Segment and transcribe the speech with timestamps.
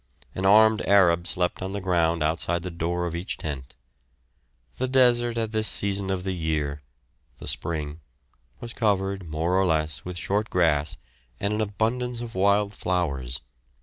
[0.33, 3.75] An armed Arab slept on the ground outside the door of each tent.
[4.77, 6.81] The desert at this season of the year
[7.37, 7.99] the spring
[8.59, 10.97] was covered, more or less, with short grass
[11.39, 13.41] and an abundance of wild flowers.